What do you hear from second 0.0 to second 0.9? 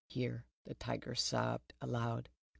(Here the